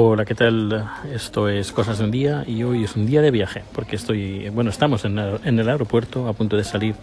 Hola, 0.00 0.24
¿qué 0.24 0.36
tal? 0.36 0.88
Esto 1.12 1.48
es 1.48 1.72
Cosas 1.72 1.98
de 1.98 2.04
un 2.04 2.12
Día 2.12 2.44
y 2.46 2.62
hoy 2.62 2.84
es 2.84 2.94
un 2.94 3.04
día 3.04 3.20
de 3.20 3.32
viaje 3.32 3.64
porque 3.74 3.96
estoy, 3.96 4.48
bueno, 4.50 4.70
estamos 4.70 5.04
en 5.04 5.18
el, 5.18 5.68
aeropuerto 5.68 6.28
a 6.28 6.34
punto 6.34 6.56
de 6.56 6.62
salir 6.62 6.94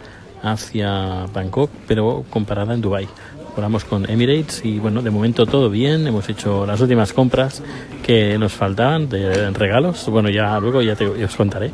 hacia 0.42 1.26
Bangkok, 1.26 1.70
pero 1.86 2.24
comparada 2.30 2.72
en 2.72 2.80
Dubai. 2.80 3.06
Volamos 3.54 3.84
con 3.84 4.08
Emirates 4.08 4.64
y 4.64 4.78
bueno, 4.78 5.02
de 5.02 5.10
momento 5.10 5.44
todo 5.44 5.68
bien, 5.68 6.06
hemos 6.06 6.26
hecho 6.30 6.64
las 6.64 6.80
últimas 6.80 7.12
compras 7.12 7.62
que 8.02 8.38
nos 8.38 8.54
faltaban 8.54 9.10
de 9.10 9.50
regalos, 9.50 10.08
bueno, 10.08 10.30
ya 10.30 10.58
luego 10.58 10.80
ya, 10.80 10.96
te, 10.96 11.04
os 11.06 11.36
contaré. 11.36 11.72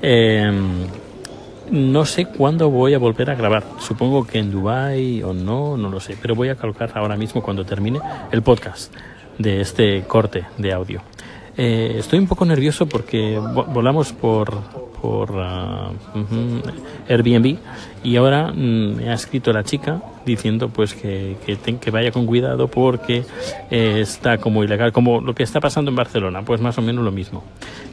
Eh, 0.00 0.50
no 1.70 2.04
sé 2.06 2.24
cuándo 2.24 2.70
voy 2.70 2.94
a 2.94 2.98
volver 2.98 3.28
a 3.28 3.34
grabar. 3.34 3.62
Supongo 3.78 4.26
que 4.26 4.38
en 4.38 4.50
Dubai 4.50 5.22
o 5.22 5.34
no, 5.34 5.76
no 5.76 5.90
lo 5.90 6.00
sé. 6.00 6.16
Pero 6.20 6.34
voy 6.34 6.48
a 6.48 6.54
colocar 6.54 6.92
ahora 6.94 7.16
mismo 7.16 7.42
cuando 7.42 7.64
termine 7.64 7.98
el 8.30 8.42
podcast 8.42 8.92
de 9.42 9.60
este 9.60 10.02
corte 10.02 10.44
de 10.58 10.72
audio. 10.72 11.02
Eh, 11.56 11.96
estoy 11.98 12.18
un 12.18 12.26
poco 12.26 12.46
nervioso 12.46 12.86
porque 12.86 13.38
volamos 13.38 14.14
por, 14.14 14.58
por 15.02 15.32
uh, 15.32 15.92
Airbnb 17.10 17.58
y 18.02 18.16
ahora 18.16 18.50
mm, 18.50 18.96
me 18.96 19.10
ha 19.10 19.14
escrito 19.14 19.52
la 19.52 19.62
chica 19.62 20.00
diciendo 20.24 20.70
pues 20.70 20.94
que, 20.94 21.36
que, 21.44 21.90
vaya 21.90 22.10
con 22.10 22.24
cuidado 22.24 22.68
porque 22.68 23.24
eh, 23.70 24.00
está 24.00 24.38
como 24.38 24.64
ilegal, 24.64 24.92
como 24.92 25.20
lo 25.20 25.34
que 25.34 25.42
está 25.42 25.60
pasando 25.60 25.90
en 25.90 25.96
Barcelona, 25.96 26.42
pues 26.42 26.62
más 26.62 26.78
o 26.78 26.82
menos 26.82 27.04
lo 27.04 27.12
mismo 27.12 27.44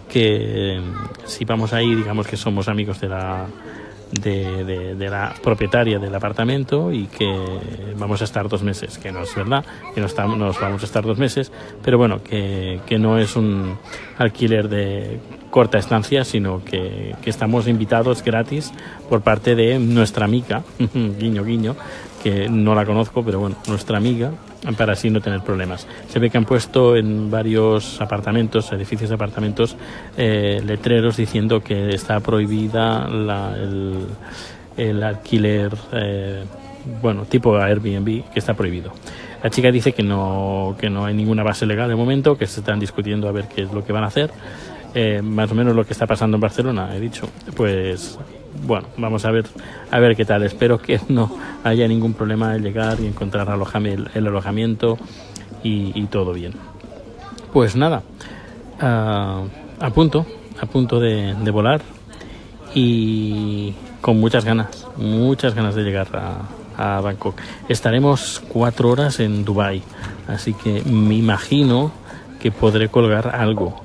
que 0.08 0.82
si 1.26 1.46
vamos 1.46 1.72
ahí, 1.74 1.94
digamos 1.94 2.28
que 2.28 2.36
somos 2.36 2.68
amigos 2.68 3.00
de 3.00 3.10
la, 3.10 3.46
de, 4.12 4.96
de, 4.96 5.10
la 5.10 5.34
propietaria 5.42 6.00
del 6.00 6.14
apartamento 6.14 6.92
y 6.92 7.06
que 7.08 7.28
vamos 7.98 8.22
a 8.22 8.24
estar 8.26 8.48
dos 8.50 8.64
meses, 8.64 8.98
que 8.98 9.12
no 9.12 9.22
es 9.22 9.36
verdad, 9.36 9.64
que 9.94 10.02
no 10.02 10.08
estamos, 10.08 10.38
nos 10.38 10.60
vamos 10.60 10.82
a 10.82 10.86
estar 10.86 11.04
dos 11.04 11.18
meses, 11.18 11.52
pero 11.84 11.98
bueno, 11.98 12.24
que, 12.24 12.80
que 12.86 12.98
no 12.98 13.18
es 13.18 13.36
un 13.36 13.78
alquiler 14.18 14.70
de 14.70 15.20
corta 15.50 15.78
estancia, 15.78 16.24
sino 16.24 16.64
que, 16.64 17.16
que 17.22 17.30
estamos 17.30 17.68
invitados 17.68 18.24
gratis 18.24 18.72
por 19.10 19.22
parte 19.22 19.56
de 19.56 19.80
nuestra 19.80 20.26
amiga, 20.26 20.64
guiño 20.94 21.44
guiño, 21.44 21.76
que 22.22 22.50
no 22.50 22.76
la 22.76 22.86
conozco, 22.86 23.24
pero 23.24 23.40
bueno, 23.40 23.56
nuestra 23.68 23.98
amiga, 23.98 24.32
para 24.78 24.94
así 24.94 25.10
no 25.10 25.22
tener 25.22 25.42
problemas. 25.42 25.88
Se 26.10 26.20
ve 26.20 26.30
que 26.30 26.38
han 26.38 26.46
puesto 26.46 26.96
en 26.96 27.32
varios 27.32 28.00
apartamentos, 28.02 28.72
edificios 28.72 29.10
de 29.10 29.16
apartamentos, 29.16 29.76
eh, 30.18 30.62
letreros 30.66 31.18
diciendo 31.18 31.62
que 31.62 31.90
está 31.90 32.20
prohibida 32.20 33.08
la, 33.08 33.56
el, 33.56 34.06
el, 34.78 35.04
alquiler, 35.04 35.74
eh, 35.94 36.44
bueno, 37.02 37.24
tipo 37.24 37.58
Airbnb, 37.58 38.30
que 38.32 38.40
está 38.40 38.54
prohibido. 38.54 38.92
La 39.44 39.50
chica 39.50 39.72
dice 39.72 39.94
que 39.94 40.04
no, 40.04 40.76
que 40.78 40.90
no 40.90 41.06
hay 41.06 41.14
ninguna 41.14 41.44
base 41.44 41.66
legal 41.66 41.90
de 41.90 41.96
momento, 41.96 42.38
que 42.38 42.46
se 42.46 42.60
están 42.60 42.80
discutiendo 42.80 43.30
a 43.30 43.32
ver 43.32 43.46
qué 43.48 43.64
es 43.64 43.72
lo 43.72 43.86
que 43.86 43.94
van 43.94 44.04
a 44.04 44.08
hacer. 44.08 44.32
Eh, 44.94 45.22
más 45.22 45.52
o 45.52 45.56
menos 45.56 45.76
lo 45.76 45.86
que 45.86 45.94
está 45.94 46.08
pasando 46.08 46.36
en 46.36 46.42
Barcelona, 46.42 46.96
he 46.96 47.00
dicho. 47.00 47.30
Pues 47.56 48.20
bueno, 48.66 48.88
vamos 48.98 49.26
a 49.26 49.32
ver 49.32 49.46
a 49.92 50.00
ver 50.00 50.16
qué 50.16 50.26
tal. 50.26 50.44
Espero 50.44 50.80
que 50.80 51.00
no 51.10 51.32
haya 51.64 51.88
ningún 51.88 52.14
problema 52.14 52.54
de 52.54 52.60
llegar 52.60 53.00
y 53.00 53.08
encontrar 53.08 53.50
alojamiento, 53.50 54.10
el 54.14 54.28
alojamiento 54.28 54.98
y, 55.64 56.06
todo 56.06 56.34
bien. 56.34 56.54
Pues 57.52 57.76
nada, 57.76 58.04
uh, 58.82 59.84
a 59.84 59.90
punto, 59.94 60.26
a 60.62 60.66
punto 60.66 61.00
de, 61.00 61.36
de, 61.36 61.52
volar 61.52 61.82
y 62.74 63.74
con 64.02 64.20
muchas 64.20 64.46
ganas, 64.46 64.88
muchas 64.96 65.56
ganas 65.56 65.76
de 65.76 65.84
llegar 65.84 66.08
a, 66.14 66.96
a 66.98 67.02
Bangkok. 67.02 67.36
Estaremos 67.68 68.42
cuatro 68.48 68.90
horas 68.90 69.20
en 69.20 69.44
Dubai, 69.44 69.82
así 70.28 70.54
que 70.54 70.82
me 70.84 71.16
imagino 71.16 71.92
que 72.40 72.52
podré 72.52 72.88
colgar 72.88 73.36
algo. 73.36 73.82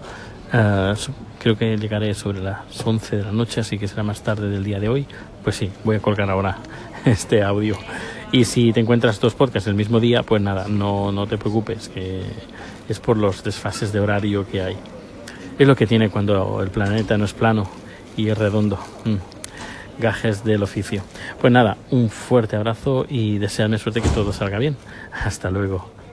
Uh, 0.52 0.94
creo 1.40 1.56
que 1.56 1.76
llegaré 1.76 2.14
sobre 2.14 2.40
las 2.40 2.58
11 2.84 3.16
de 3.16 3.22
la 3.24 3.32
noche, 3.32 3.60
así 3.60 3.78
que 3.78 3.88
será 3.88 4.02
más 4.02 4.22
tarde 4.22 4.48
del 4.48 4.62
día 4.62 4.78
de 4.78 4.88
hoy. 4.88 5.06
Pues 5.42 5.56
sí, 5.56 5.70
voy 5.82 5.96
a 5.96 6.00
colgar 6.00 6.30
ahora 6.30 6.58
este 7.04 7.42
audio. 7.42 7.76
Y 8.32 8.44
si 8.44 8.72
te 8.72 8.80
encuentras 8.80 9.20
dos 9.20 9.34
podcasts 9.34 9.68
el 9.68 9.74
mismo 9.74 10.00
día, 10.00 10.22
pues 10.22 10.42
nada, 10.42 10.66
no, 10.68 11.12
no 11.12 11.26
te 11.26 11.38
preocupes, 11.38 11.88
que 11.88 12.22
es 12.88 13.00
por 13.00 13.16
los 13.16 13.44
desfases 13.44 13.92
de 13.92 14.00
horario 14.00 14.46
que 14.46 14.62
hay. 14.62 14.76
Es 15.58 15.68
lo 15.68 15.76
que 15.76 15.86
tiene 15.86 16.10
cuando 16.10 16.60
el 16.62 16.70
planeta 16.70 17.16
no 17.16 17.24
es 17.24 17.32
plano 17.32 17.68
y 18.16 18.28
es 18.28 18.36
redondo. 18.36 18.78
Mm. 19.04 19.16
Gajes 20.00 20.42
del 20.42 20.64
oficio. 20.64 21.02
Pues 21.40 21.52
nada, 21.52 21.76
un 21.92 22.10
fuerte 22.10 22.56
abrazo 22.56 23.06
y 23.08 23.38
desearme 23.38 23.78
suerte 23.78 24.00
que 24.00 24.08
todo 24.08 24.32
salga 24.32 24.58
bien. 24.58 24.76
Hasta 25.12 25.50
luego. 25.50 26.03